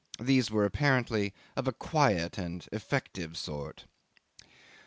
[0.19, 3.85] These were apparently of a quiet and effective sort.